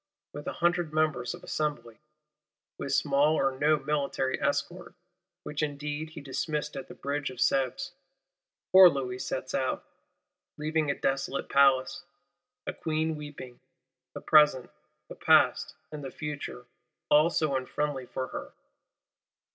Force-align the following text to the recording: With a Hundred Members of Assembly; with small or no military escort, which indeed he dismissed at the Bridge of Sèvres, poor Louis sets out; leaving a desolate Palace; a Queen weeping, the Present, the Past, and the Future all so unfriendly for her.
With 0.33 0.47
a 0.47 0.53
Hundred 0.53 0.91
Members 0.91 1.35
of 1.35 1.43
Assembly; 1.43 1.99
with 2.79 2.91
small 2.91 3.35
or 3.35 3.51
no 3.59 3.77
military 3.77 4.41
escort, 4.41 4.95
which 5.43 5.61
indeed 5.61 6.09
he 6.09 6.21
dismissed 6.21 6.75
at 6.75 6.87
the 6.87 6.95
Bridge 6.95 7.29
of 7.29 7.37
Sèvres, 7.37 7.91
poor 8.71 8.89
Louis 8.89 9.19
sets 9.19 9.53
out; 9.53 9.83
leaving 10.57 10.89
a 10.89 10.95
desolate 10.99 11.49
Palace; 11.49 12.03
a 12.65 12.73
Queen 12.73 13.15
weeping, 13.15 13.59
the 14.15 14.21
Present, 14.21 14.71
the 15.07 15.13
Past, 15.15 15.75
and 15.91 16.03
the 16.03 16.09
Future 16.09 16.65
all 17.11 17.29
so 17.29 17.55
unfriendly 17.55 18.07
for 18.07 18.25
her. 18.29 18.53